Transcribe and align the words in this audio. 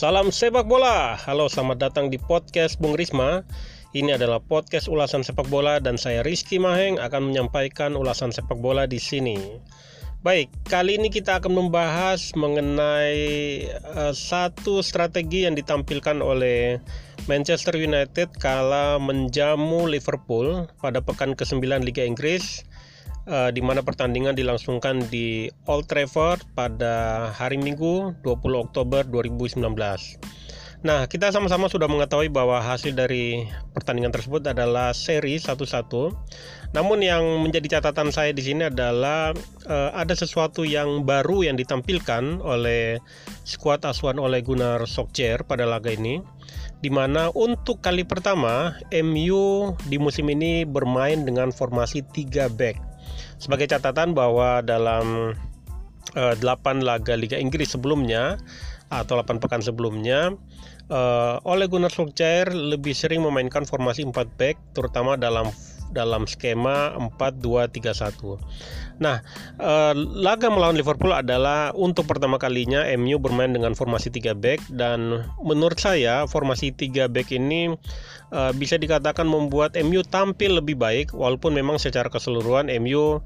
Salam 0.00 0.32
sepak 0.32 0.64
bola. 0.64 1.12
Halo, 1.12 1.44
selamat 1.52 1.76
datang 1.76 2.08
di 2.08 2.16
podcast 2.16 2.80
Bung 2.80 2.96
Risma. 2.96 3.44
Ini 3.92 4.16
adalah 4.16 4.40
podcast 4.40 4.88
ulasan 4.88 5.20
sepak 5.20 5.44
bola 5.52 5.76
dan 5.76 6.00
saya 6.00 6.24
Rizky 6.24 6.56
Maheng 6.56 6.96
akan 6.96 7.28
menyampaikan 7.28 7.92
ulasan 7.92 8.32
sepak 8.32 8.56
bola 8.64 8.88
di 8.88 8.96
sini. 8.96 9.36
Baik, 10.24 10.48
kali 10.72 10.96
ini 10.96 11.12
kita 11.12 11.36
akan 11.44 11.52
membahas 11.52 12.32
mengenai 12.32 13.28
uh, 13.92 14.16
satu 14.16 14.80
strategi 14.80 15.44
yang 15.44 15.52
ditampilkan 15.52 16.24
oleh 16.24 16.80
Manchester 17.28 17.76
United 17.76 18.32
kala 18.40 18.96
menjamu 18.96 19.84
Liverpool 19.84 20.64
pada 20.80 21.04
pekan 21.04 21.36
ke-9 21.36 21.60
Liga 21.84 22.08
Inggris 22.08 22.64
uh, 23.30 23.50
di 23.54 23.62
mana 23.62 23.86
pertandingan 23.86 24.34
dilangsungkan 24.34 25.06
di 25.08 25.46
Old 25.70 25.86
Trafford 25.86 26.42
pada 26.58 27.30
hari 27.30 27.56
Minggu 27.56 28.18
20 28.26 28.66
Oktober 28.66 29.06
2019. 29.06 29.62
Nah, 30.80 31.04
kita 31.04 31.28
sama-sama 31.28 31.68
sudah 31.68 31.92
mengetahui 31.92 32.32
bahwa 32.32 32.56
hasil 32.56 32.96
dari 32.96 33.44
pertandingan 33.76 34.16
tersebut 34.16 34.40
adalah 34.48 34.96
seri 34.96 35.36
1-1. 35.36 35.60
Namun 36.72 37.04
yang 37.04 37.20
menjadi 37.44 37.78
catatan 37.78 38.08
saya 38.08 38.32
di 38.32 38.40
sini 38.40 38.72
adalah 38.72 39.36
uh, 39.68 39.90
ada 39.92 40.16
sesuatu 40.16 40.64
yang 40.64 41.04
baru 41.04 41.44
yang 41.44 41.60
ditampilkan 41.60 42.40
oleh 42.40 42.96
skuad 43.44 43.84
asuhan 43.84 44.16
oleh 44.16 44.40
Gunnar 44.40 44.80
Solskjaer 44.88 45.44
pada 45.44 45.68
laga 45.68 45.92
ini 45.92 46.24
di 46.80 46.88
mana 46.88 47.28
untuk 47.36 47.84
kali 47.84 48.08
pertama 48.08 48.72
MU 49.04 49.76
di 49.84 50.00
musim 50.00 50.32
ini 50.32 50.64
bermain 50.64 51.28
dengan 51.28 51.52
formasi 51.52 52.00
3 52.00 52.48
back. 52.56 52.89
Sebagai 53.40 53.72
catatan 53.72 54.12
bahwa 54.12 54.60
dalam 54.60 55.32
uh, 56.14 56.34
eh, 56.34 56.36
8 56.36 56.84
laga 56.84 57.16
Liga 57.16 57.40
Inggris 57.40 57.72
sebelumnya 57.72 58.36
atau 58.90 59.16
8 59.22 59.38
pekan 59.38 59.62
sebelumnya 59.62 60.34
uh, 60.90 61.38
Ole 61.46 61.70
Gunnar 61.70 61.94
Solskjaer 61.94 62.50
lebih 62.50 62.90
sering 62.92 63.22
memainkan 63.22 63.62
formasi 63.62 64.02
4 64.02 64.12
back 64.34 64.58
terutama 64.74 65.14
dalam 65.14 65.48
dalam 65.90 66.26
skema 66.26 66.94
4-2-3-1. 67.18 68.38
Nah, 69.00 69.24
uh, 69.56 69.94
laga 69.96 70.52
melawan 70.52 70.76
Liverpool 70.76 71.16
adalah 71.16 71.72
untuk 71.72 72.04
pertama 72.04 72.36
kalinya 72.36 72.84
MU 73.00 73.16
bermain 73.16 73.48
dengan 73.48 73.72
formasi 73.72 74.12
3 74.12 74.36
back 74.36 74.60
dan 74.68 75.24
menurut 75.40 75.80
saya 75.80 76.28
formasi 76.28 76.76
3 76.76 77.08
back 77.08 77.32
ini 77.32 77.72
uh, 78.34 78.52
bisa 78.52 78.76
dikatakan 78.76 79.24
membuat 79.24 79.74
MU 79.80 80.04
tampil 80.04 80.60
lebih 80.60 80.76
baik 80.76 81.16
walaupun 81.16 81.56
memang 81.56 81.80
secara 81.80 82.12
keseluruhan 82.12 82.68
MU 82.84 83.24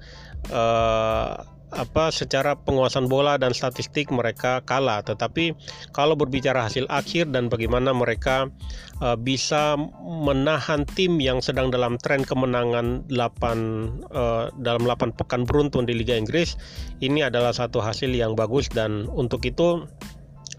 uh, 0.55 1.31
apa 1.73 2.13
secara 2.13 2.59
penguasaan 2.59 3.09
bola 3.09 3.41
dan 3.41 3.57
statistik 3.57 4.13
mereka 4.13 4.61
kalah. 4.67 5.01
Tetapi 5.01 5.57
kalau 5.97 6.19
berbicara 6.19 6.67
hasil 6.67 6.85
akhir 6.93 7.33
dan 7.33 7.49
bagaimana 7.49 7.95
mereka 7.97 8.51
uh, 9.01 9.17
bisa 9.17 9.79
menahan 10.03 10.85
tim 10.95 11.17
yang 11.19 11.41
sedang 11.41 11.73
dalam 11.73 11.97
tren 11.97 12.23
kemenangan 12.23 13.07
8 13.09 14.13
uh, 14.13 14.53
dalam 14.61 14.83
8 14.85 15.17
pekan 15.17 15.49
beruntun 15.49 15.89
di 15.89 15.97
Liga 15.97 16.15
Inggris 16.15 16.55
ini 17.01 17.25
adalah 17.25 17.51
satu 17.51 17.81
hasil 17.83 18.13
yang 18.13 18.37
bagus 18.37 18.71
dan 18.71 19.09
untuk 19.11 19.43
itu 19.47 19.85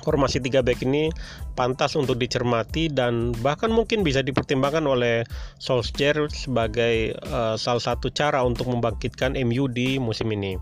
formasi 0.05 0.37
3 0.37 0.61
back 0.61 0.85
ini 0.85 1.09
pantas 1.57 1.97
untuk 1.97 2.21
dicermati 2.21 2.93
dan 2.93 3.33
bahkan 3.41 3.73
mungkin 3.73 4.05
bisa 4.05 4.21
dipertimbangkan 4.21 4.85
oleh 4.85 5.25
Solskjaer 5.57 6.29
sebagai 6.29 7.17
uh, 7.25 7.57
salah 7.57 7.81
satu 7.81 8.13
cara 8.13 8.45
untuk 8.45 8.69
membangkitkan 8.69 9.33
MU 9.41 9.65
di 9.65 9.97
musim 9.97 10.29
ini. 10.29 10.61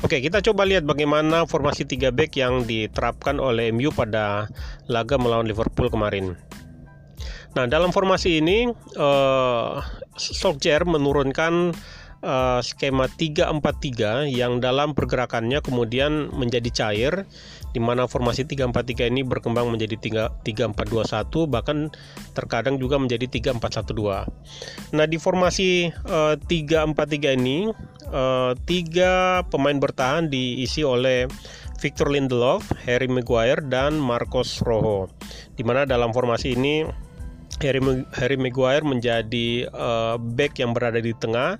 Oke, 0.00 0.24
kita 0.24 0.40
coba 0.40 0.64
lihat 0.64 0.88
bagaimana 0.88 1.44
formasi 1.44 1.84
3 1.84 2.08
back 2.10 2.32
yang 2.40 2.64
diterapkan 2.64 3.36
oleh 3.36 3.68
MU 3.68 3.92
pada 3.92 4.48
laga 4.88 5.20
melawan 5.20 5.44
Liverpool 5.44 5.92
kemarin. 5.92 6.34
Nah, 7.56 7.64
dalam 7.64 7.90
formasi 7.90 8.38
ini 8.38 8.68
uh, 8.96 9.82
Solskjaer 10.16 10.84
menurunkan 10.84 11.72
uh, 12.22 12.60
skema 12.64 13.06
3-4-3 13.06 14.30
yang 14.30 14.58
dalam 14.58 14.94
pergerakannya 14.94 15.62
kemudian 15.62 16.32
menjadi 16.34 16.70
cair 16.70 17.12
di 17.70 17.80
mana 17.80 18.08
formasi 18.08 18.48
3-4-3 18.48 19.12
ini 19.12 19.22
berkembang 19.22 19.68
menjadi 19.68 19.96
3-4-2-1 20.42 21.52
bahkan 21.52 21.92
terkadang 22.32 22.80
juga 22.80 22.96
menjadi 22.96 23.28
3-4-1-2. 23.54 24.96
Nah, 24.96 25.06
di 25.06 25.16
formasi 25.20 25.92
uh, 26.08 26.34
eh, 26.34 26.64
3-4-3 26.90 27.38
ini 27.38 27.68
uh, 28.10 28.52
tiga 28.64 29.44
pemain 29.52 29.76
bertahan 29.76 30.32
diisi 30.32 30.82
oleh 30.82 31.28
Victor 31.78 32.10
Lindelof, 32.10 32.66
Harry 32.82 33.06
Maguire 33.06 33.62
dan 33.62 34.02
Marcos 34.02 34.58
Rojo. 34.66 35.06
Di 35.54 35.62
mana 35.62 35.86
dalam 35.86 36.10
formasi 36.10 36.58
ini 36.58 36.82
Harry, 37.62 37.80
Harry 38.18 38.38
Maguire 38.38 38.82
menjadi 38.82 39.70
uh, 39.70 40.18
back 40.18 40.58
yang 40.58 40.74
berada 40.74 40.98
di 40.98 41.14
tengah 41.14 41.58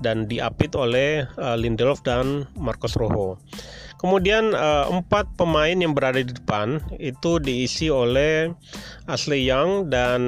dan 0.00 0.28
diapit 0.28 0.76
oleh 0.76 1.24
uh, 1.40 1.56
Lindelof 1.56 2.04
dan 2.04 2.48
Marcos 2.56 2.96
Rojo. 2.96 3.40
Kemudian 3.96 4.52
uh, 4.52 4.92
empat 4.92 5.24
pemain 5.40 5.72
yang 5.72 5.96
berada 5.96 6.20
di 6.20 6.28
depan 6.28 6.84
itu 7.00 7.40
diisi 7.40 7.88
oleh 7.88 8.52
Ashley 9.08 9.48
Young 9.48 9.88
dan 9.88 10.20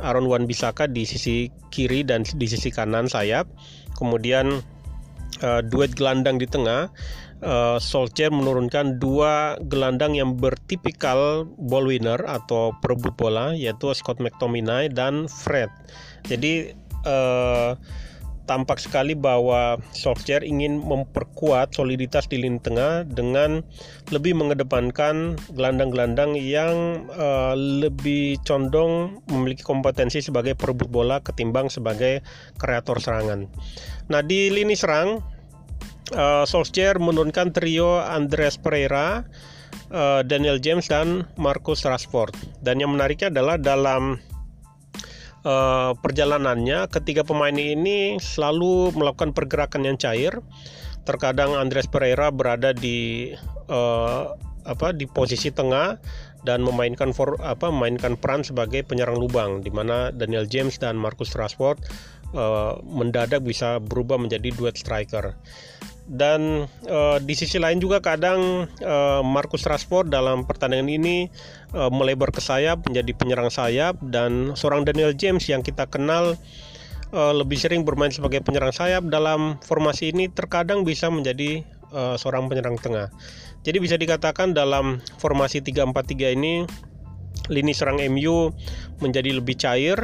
Aaron 0.00 0.24
Wan 0.24 0.48
Bisaka 0.48 0.88
di 0.88 1.04
sisi 1.04 1.52
kiri 1.68 2.00
dan 2.00 2.24
di 2.24 2.46
sisi 2.48 2.72
kanan 2.72 3.12
sayap. 3.12 3.44
Kemudian 4.00 4.64
uh, 5.44 5.60
duet 5.60 5.92
gelandang 5.92 6.40
di 6.40 6.48
tengah 6.48 6.88
uh, 7.44 7.76
Solskjaer 7.76 8.32
menurunkan 8.32 8.96
dua 8.96 9.60
gelandang 9.68 10.16
yang 10.16 10.40
bertipikal 10.40 11.44
ball 11.60 11.92
winner 11.92 12.24
atau 12.24 12.72
perebut 12.80 13.12
bola 13.20 13.52
yaitu 13.52 13.92
Scott 13.92 14.16
McTominay 14.16 14.88
dan 14.88 15.28
Fred. 15.28 15.68
Jadi 16.24 16.72
uh, 17.04 17.76
tampak 18.50 18.82
sekali 18.82 19.14
bahwa 19.14 19.78
Solskjaer 19.94 20.42
ingin 20.42 20.82
memperkuat 20.82 21.70
soliditas 21.70 22.26
di 22.26 22.42
lini 22.42 22.58
tengah 22.58 23.06
dengan 23.06 23.62
lebih 24.10 24.34
mengedepankan 24.34 25.38
gelandang-gelandang 25.54 26.34
yang 26.34 27.06
uh, 27.14 27.54
lebih 27.54 28.42
condong 28.42 29.22
memiliki 29.30 29.62
kompetensi 29.62 30.18
sebagai 30.18 30.58
perebut 30.58 30.90
bola 30.90 31.22
ketimbang 31.22 31.70
sebagai 31.70 32.26
kreator 32.58 32.98
serangan. 32.98 33.46
Nah 34.10 34.26
di 34.26 34.50
lini 34.50 34.74
serang 34.74 35.22
uh, 36.18 36.42
Solskjaer 36.42 36.98
menurunkan 36.98 37.54
trio 37.54 38.02
Andres 38.02 38.58
Pereira, 38.58 39.22
uh, 39.94 40.26
Daniel 40.26 40.58
James 40.58 40.90
dan 40.90 41.30
Marcus 41.38 41.86
Rashford. 41.86 42.34
Dan 42.58 42.82
yang 42.82 42.90
menariknya 42.90 43.30
adalah 43.30 43.54
dalam 43.54 44.18
uh, 45.44 45.92
perjalanannya 45.98 46.88
ketiga 46.92 47.22
pemain 47.24 47.54
ini 47.54 48.16
selalu 48.20 48.92
melakukan 48.96 49.32
pergerakan 49.36 49.86
yang 49.86 49.96
cair. 50.00 50.38
Terkadang 51.08 51.56
Andres 51.56 51.88
Pereira 51.88 52.28
berada 52.28 52.76
di 52.76 53.32
uh, 53.72 54.36
apa 54.68 54.92
di 54.92 55.08
posisi 55.08 55.48
tengah 55.48 55.96
dan 56.44 56.64
memainkan 56.64 57.12
for, 57.12 57.36
apa 57.40 57.68
memainkan 57.68 58.16
peran 58.16 58.44
sebagai 58.44 58.84
penyerang 58.84 59.16
lubang 59.16 59.60
di 59.60 59.72
mana 59.72 60.12
Daniel 60.12 60.48
James 60.48 60.76
dan 60.80 60.96
Marcus 60.96 61.32
Rashford 61.36 61.80
uh, 62.32 62.80
mendadak 62.84 63.44
bisa 63.44 63.80
berubah 63.80 64.16
menjadi 64.20 64.52
duet 64.52 64.76
striker 64.76 65.36
dan 66.10 66.66
uh, 66.90 67.22
di 67.22 67.38
sisi 67.38 67.62
lain 67.62 67.78
juga 67.78 68.02
kadang 68.02 68.66
uh, 68.82 69.22
Marcus 69.22 69.62
Rashford 69.62 70.10
dalam 70.10 70.42
pertandingan 70.42 70.90
ini 70.90 71.30
uh, 71.70 71.86
melebar 71.86 72.34
ke 72.34 72.42
sayap 72.42 72.82
menjadi 72.90 73.14
penyerang 73.14 73.46
sayap 73.46 73.94
dan 74.02 74.58
seorang 74.58 74.82
Daniel 74.82 75.14
James 75.14 75.46
yang 75.46 75.62
kita 75.62 75.86
kenal 75.86 76.34
uh, 77.14 77.30
lebih 77.30 77.62
sering 77.62 77.86
bermain 77.86 78.10
sebagai 78.10 78.42
penyerang 78.42 78.74
sayap 78.74 79.06
dalam 79.06 79.62
formasi 79.62 80.10
ini 80.10 80.26
terkadang 80.26 80.82
bisa 80.82 81.06
menjadi 81.14 81.62
uh, 81.94 82.18
seorang 82.18 82.50
penyerang 82.50 82.74
tengah. 82.74 83.14
Jadi 83.62 83.78
bisa 83.78 83.94
dikatakan 83.94 84.50
dalam 84.50 84.98
formasi 85.22 85.62
3-4-3 85.62 86.34
ini 86.34 86.66
lini 87.46 87.70
serang 87.70 88.02
MU 88.10 88.50
menjadi 88.98 89.30
lebih 89.34 89.58
cair, 89.58 89.98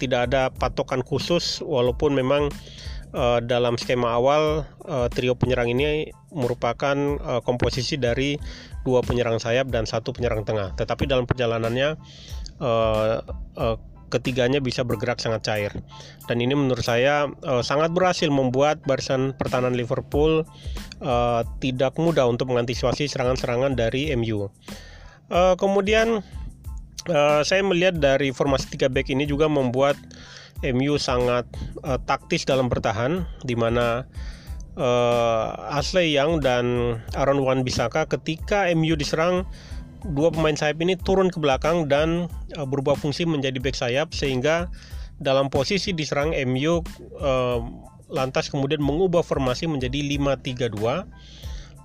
tidak 0.00 0.32
ada 0.32 0.48
patokan 0.48 1.04
khusus 1.04 1.60
walaupun 1.60 2.16
memang 2.16 2.48
uh, 3.14 3.38
dalam 3.42 3.74
skema 3.78 4.14
awal 4.16 4.66
uh, 4.86 5.06
trio 5.10 5.34
penyerang 5.34 5.70
ini 5.70 6.10
merupakan 6.30 6.96
uh, 7.22 7.40
komposisi 7.42 7.98
dari 7.98 8.38
dua 8.86 9.02
penyerang 9.02 9.42
sayap 9.42 9.68
dan 9.68 9.84
satu 9.86 10.14
penyerang 10.14 10.46
tengah. 10.46 10.72
Tetapi 10.78 11.06
dalam 11.06 11.26
perjalanannya 11.26 11.96
ketiganya 14.10 14.58
bisa 14.60 14.82
bergerak 14.82 15.22
sangat 15.22 15.40
cair. 15.46 15.72
Dan 16.26 16.42
ini 16.42 16.52
menurut 16.52 16.82
saya 16.82 17.30
sangat 17.64 17.94
berhasil 17.94 18.28
membuat 18.28 18.82
barisan 18.84 19.32
pertahanan 19.32 19.72
Liverpool 19.72 20.44
tidak 21.62 21.96
mudah 21.96 22.28
untuk 22.28 22.52
mengantisipasi 22.52 23.08
serangan-serangan 23.08 23.78
dari 23.78 24.12
MU. 24.12 24.52
Kemudian 25.30 26.20
saya 27.46 27.62
melihat 27.64 27.96
dari 27.96 28.28
formasi 28.34 28.68
3 28.76 28.92
back 28.92 29.08
ini 29.08 29.24
juga 29.24 29.48
membuat 29.48 29.96
MU 30.62 31.00
sangat 31.00 31.48
uh, 31.84 31.96
taktis 32.04 32.44
dalam 32.44 32.68
bertahan 32.68 33.24
di 33.44 33.56
mana 33.56 34.04
uh, 34.76 35.76
Ashley 35.76 36.12
Young 36.12 36.44
dan 36.44 36.96
Aaron 37.16 37.40
Wan 37.40 37.64
Bisaka 37.64 38.04
ketika 38.06 38.68
MU 38.76 38.94
diserang 38.96 39.48
dua 40.16 40.32
pemain 40.32 40.56
sayap 40.56 40.80
ini 40.80 40.96
turun 40.96 41.28
ke 41.28 41.40
belakang 41.40 41.88
dan 41.88 42.28
uh, 42.56 42.66
berubah 42.68 42.96
fungsi 42.96 43.28
menjadi 43.28 43.60
back 43.60 43.76
sayap 43.76 44.12
sehingga 44.16 44.72
dalam 45.20 45.52
posisi 45.52 45.92
diserang 45.92 46.32
MU 46.48 46.80
uh, 47.20 47.60
lantas 48.10 48.48
kemudian 48.48 48.80
mengubah 48.80 49.22
formasi 49.22 49.68
menjadi 49.68 50.02
5-3-2 50.18 51.06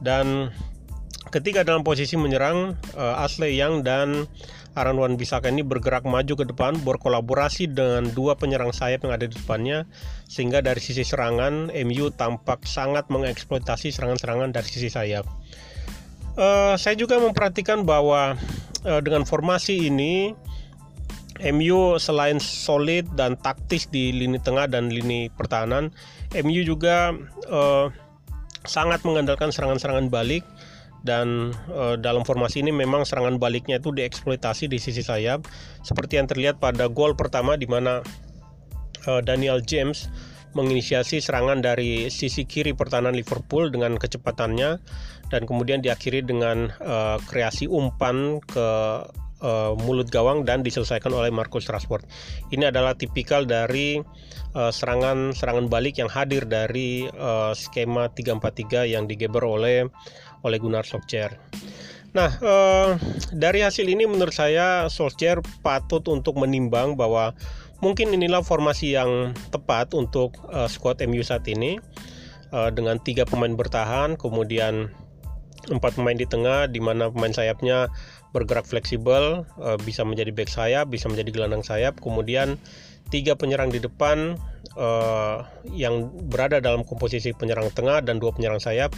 dan 0.01 0.49
ketika 1.29 1.67
dalam 1.67 1.83
posisi 1.83 2.15
menyerang 2.15 2.79
uh, 2.95 3.21
Ashley 3.21 3.59
Young 3.59 3.83
dan 3.83 4.25
Aaron 4.75 4.99
Wan 4.99 5.15
Bisaka 5.15 5.47
ini 5.47 5.63
bergerak 5.63 6.03
maju 6.03 6.35
ke 6.35 6.45
depan 6.45 6.75
berkolaborasi 6.83 7.71
dengan 7.71 8.11
dua 8.11 8.35
penyerang 8.35 8.75
sayap 8.75 9.07
yang 9.07 9.15
ada 9.15 9.23
di 9.23 9.35
depannya 9.35 9.87
sehingga 10.27 10.59
dari 10.59 10.83
sisi 10.83 11.07
serangan 11.07 11.71
MU 11.71 12.11
tampak 12.11 12.67
sangat 12.67 13.07
mengeksploitasi 13.07 13.95
serangan-serangan 13.95 14.51
dari 14.51 14.67
sisi 14.67 14.91
sayap. 14.91 15.23
Uh, 16.35 16.75
saya 16.75 16.99
juga 16.99 17.15
memperhatikan 17.15 17.87
bahwa 17.87 18.35
uh, 18.83 18.99
dengan 18.99 19.23
formasi 19.23 19.87
ini 19.87 20.35
MU 21.55 21.95
selain 21.99 22.39
solid 22.39 23.07
dan 23.15 23.39
taktis 23.39 23.87
di 23.91 24.11
lini 24.11 24.39
tengah 24.39 24.67
dan 24.67 24.91
lini 24.91 25.31
pertahanan, 25.31 25.91
MU 26.43 26.61
juga 26.63 27.15
uh, 27.47 27.87
sangat 28.67 29.03
mengandalkan 29.07 29.51
serangan-serangan 29.51 30.11
balik 30.11 30.43
dan 31.05 31.53
uh, 31.69 31.95
dalam 31.95 32.25
formasi 32.25 32.65
ini 32.65 32.73
memang 32.73 33.05
serangan 33.05 33.37
baliknya 33.37 33.77
itu 33.77 33.93
dieksploitasi 33.93 34.65
di 34.65 34.81
sisi 34.81 35.05
sayap 35.05 35.45
seperti 35.85 36.17
yang 36.17 36.25
terlihat 36.25 36.57
pada 36.57 36.89
gol 36.89 37.13
pertama 37.13 37.53
di 37.53 37.69
mana 37.69 38.01
uh, 39.05 39.21
Daniel 39.21 39.61
James 39.61 40.09
menginisiasi 40.57 41.19
serangan 41.21 41.61
dari 41.61 42.09
sisi 42.09 42.47
kiri 42.47 42.73
pertahanan 42.73 43.13
Liverpool 43.13 43.69
dengan 43.69 43.99
kecepatannya 43.99 44.79
dan 45.29 45.41
kemudian 45.43 45.83
diakhiri 45.83 46.23
dengan 46.23 46.71
uh, 46.79 47.19
kreasi 47.27 47.67
umpan 47.67 48.39
ke 48.39 48.67
uh, 49.43 49.73
mulut 49.83 50.07
gawang 50.07 50.47
dan 50.47 50.63
diselesaikan 50.63 51.11
oleh 51.11 51.27
Marcus 51.29 51.67
Rashford. 51.67 52.07
Ini 52.55 52.71
adalah 52.71 52.95
tipikal 52.95 53.43
dari 53.43 53.99
serangan-serangan 54.55 55.67
uh, 55.67 55.71
balik 55.71 55.99
yang 55.99 56.07
hadir 56.07 56.47
dari 56.47 57.03
uh, 57.11 57.51
skema 57.51 58.07
343 58.15 58.95
yang 58.95 59.03
digeber 59.03 59.43
oleh 59.43 59.91
oleh 60.45 60.61
Gunnar 60.61 60.85
Solskjaer. 60.85 61.33
Nah, 62.15 62.31
uh, 62.39 62.95
dari 63.35 63.59
hasil 63.59 63.83
ini 63.83 64.07
menurut 64.07 64.31
saya 64.31 64.87
Solskjaer 64.87 65.43
patut 65.59 66.05
untuk 66.07 66.39
menimbang 66.39 66.95
bahwa 66.95 67.35
mungkin 67.83 68.15
inilah 68.15 68.39
formasi 68.39 68.95
yang 68.95 69.35
tepat 69.51 69.91
untuk 69.91 70.37
uh, 70.47 70.71
squad 70.71 71.03
MU 71.03 71.19
saat 71.25 71.43
ini 71.51 71.75
uh, 72.55 72.71
dengan 72.71 73.03
tiga 73.03 73.27
pemain 73.27 73.51
bertahan, 73.51 74.15
kemudian 74.15 74.87
empat 75.67 75.99
pemain 75.99 76.15
di 76.15 76.23
tengah, 76.23 76.71
di 76.71 76.79
mana 76.79 77.11
pemain 77.11 77.35
sayapnya 77.35 77.91
bergerak 78.31 78.63
fleksibel, 78.63 79.43
uh, 79.59 79.75
bisa 79.83 80.07
menjadi 80.07 80.31
back 80.31 80.47
sayap, 80.47 80.87
bisa 80.87 81.11
menjadi 81.11 81.35
gelandang 81.35 81.67
sayap, 81.67 81.99
kemudian 81.99 82.55
tiga 83.11 83.35
penyerang 83.35 83.75
di 83.75 83.83
depan 83.83 84.39
uh, 84.79 85.43
yang 85.67 86.09
berada 86.31 86.63
dalam 86.63 86.87
komposisi 86.87 87.35
penyerang 87.35 87.69
tengah 87.75 87.99
dan 88.01 88.23
dua 88.23 88.31
penyerang 88.31 88.63
sayap 88.63 88.95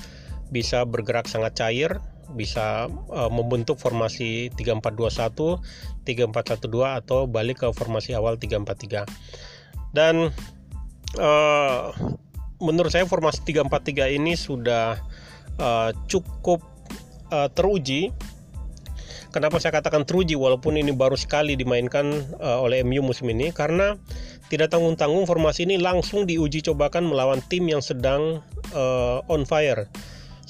bisa 0.49 0.87
bergerak 0.87 1.27
sangat 1.27 1.53
cair 1.59 1.99
bisa 2.35 2.91
uh, 2.91 3.31
membentuk 3.31 3.79
formasi 3.79 4.51
3421, 4.59 5.63
3412 6.03 6.99
atau 6.99 7.23
balik 7.23 7.63
ke 7.63 7.67
formasi 7.71 8.11
awal 8.17 8.35
343. 8.35 9.07
Dan 9.95 10.35
uh, 11.15 11.95
menurut 12.59 12.91
saya 12.91 13.07
formasi 13.07 13.47
343 13.47 14.17
ini 14.19 14.35
sudah 14.35 14.99
uh, 15.61 15.95
cukup 16.11 16.59
uh, 17.31 17.47
teruji. 17.55 18.11
Kenapa 19.31 19.59
saya 19.61 19.75
katakan 19.75 20.07
teruji 20.07 20.33
walaupun 20.33 20.79
ini 20.79 20.95
baru 20.95 21.13
sekali 21.13 21.53
dimainkan 21.53 22.09
uh, 22.41 22.63
oleh 22.63 22.81
MU 22.81 23.05
musim 23.05 23.27
ini 23.29 23.51
karena 23.53 23.99
tidak 24.47 24.71
tanggung-tanggung 24.71 25.27
formasi 25.27 25.67
ini 25.67 25.75
langsung 25.77 26.23
diuji 26.23 26.63
cobakan 26.63 27.05
melawan 27.05 27.43
tim 27.51 27.67
yang 27.67 27.83
sedang 27.83 28.39
uh, 28.71 29.19
on 29.27 29.43
fire 29.43 29.91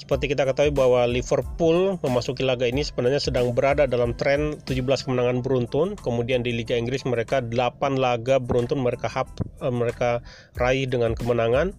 seperti 0.08 0.32
kita 0.32 0.48
ketahui 0.48 0.72
bahwa 0.72 1.04
Liverpool 1.04 2.00
memasuki 2.00 2.40
laga 2.40 2.64
ini 2.64 2.80
sebenarnya 2.80 3.20
sedang 3.20 3.52
berada 3.52 3.84
dalam 3.84 4.16
tren 4.16 4.56
17 4.64 5.04
kemenangan 5.04 5.44
beruntun. 5.44 6.00
Kemudian 6.00 6.40
di 6.40 6.56
Liga 6.56 6.80
Inggris 6.80 7.04
mereka 7.04 7.44
8 7.44 7.52
laga 8.00 8.40
beruntun 8.40 8.80
mereka 8.80 9.12
hap, 9.12 9.28
eh, 9.60 9.68
mereka 9.68 10.24
raih 10.56 10.88
dengan 10.88 11.12
kemenangan 11.12 11.76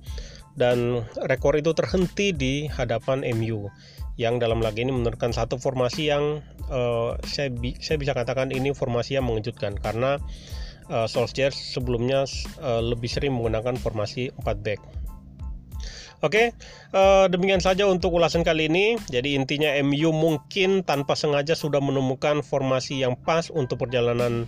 dan 0.54 1.02
rekor 1.26 1.58
itu 1.58 1.74
terhenti 1.74 2.30
di 2.30 2.70
hadapan 2.70 3.26
MU 3.34 3.66
yang 4.22 4.38
dalam 4.38 4.62
laga 4.62 4.78
ini 4.78 4.94
menurunkan 4.94 5.34
satu 5.34 5.58
formasi 5.58 6.14
yang 6.14 6.46
uh, 6.70 7.18
saya, 7.26 7.50
bi 7.50 7.82
saya 7.82 7.98
bisa 7.98 8.14
katakan 8.14 8.54
ini 8.54 8.78
formasi 8.78 9.18
yang 9.18 9.26
mengejutkan 9.26 9.74
karena 9.74 10.22
uh, 10.94 11.10
Solskjaer 11.10 11.50
sebelumnya 11.50 12.30
uh, 12.62 12.84
lebih 12.86 13.10
sering 13.10 13.34
menggunakan 13.34 13.74
formasi 13.74 14.30
4 14.38 14.46
back. 14.62 15.09
Oke, 16.20 16.52
uh, 16.92 17.32
demikian 17.32 17.64
saja 17.64 17.88
untuk 17.88 18.12
ulasan 18.12 18.44
kali 18.44 18.68
ini. 18.68 19.00
Jadi 19.08 19.40
intinya 19.40 19.72
MU 19.80 20.12
mungkin 20.12 20.84
tanpa 20.84 21.16
sengaja 21.16 21.56
sudah 21.56 21.80
menemukan 21.80 22.44
formasi 22.44 23.00
yang 23.00 23.16
pas 23.16 23.48
untuk 23.48 23.88
perjalanan 23.88 24.44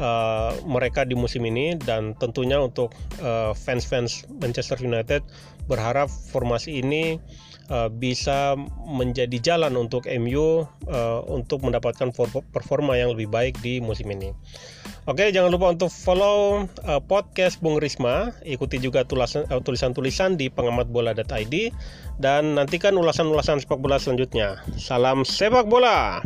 uh, 0.00 0.56
mereka 0.64 1.04
di 1.04 1.12
musim 1.12 1.44
ini 1.44 1.76
dan 1.76 2.16
tentunya 2.16 2.56
untuk 2.56 2.96
uh, 3.20 3.52
fans-fans 3.52 4.24
Manchester 4.40 4.80
United 4.80 5.20
berharap 5.68 6.08
formasi 6.08 6.80
ini 6.80 7.20
uh, 7.68 7.92
bisa 7.92 8.56
menjadi 8.88 9.36
jalan 9.54 9.76
untuk 9.76 10.08
MU 10.08 10.64
uh, 10.88 11.20
untuk 11.28 11.60
mendapatkan 11.68 12.16
performa 12.48 12.96
yang 12.96 13.12
lebih 13.12 13.28
baik 13.28 13.60
di 13.60 13.84
musim 13.84 14.08
ini. 14.08 14.32
Oke, 15.10 15.34
jangan 15.34 15.50
lupa 15.50 15.74
untuk 15.74 15.90
follow 15.90 16.70
uh, 16.86 17.02
podcast 17.02 17.58
Bung 17.58 17.82
Risma. 17.82 18.30
Ikuti 18.46 18.78
juga 18.78 19.02
uh, 19.02 19.58
tulisan-tulisan 19.58 20.38
di 20.38 20.46
pengamatbola.id 20.46 21.74
dan 22.22 22.54
nantikan 22.54 22.94
ulasan-ulasan 22.94 23.58
sepak 23.58 23.82
bola 23.82 23.98
selanjutnya. 23.98 24.62
Salam 24.78 25.26
sepak 25.26 25.66
bola. 25.66 26.22